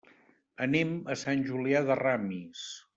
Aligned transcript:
Anem 0.67 0.95
a 1.15 1.19
Sant 1.25 1.45
Julià 1.51 1.85
de 1.93 1.99
Ramis. 2.05 2.69